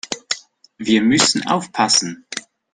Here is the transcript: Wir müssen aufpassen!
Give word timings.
Wir 0.79 1.03
müssen 1.03 1.45
aufpassen! 1.45 2.25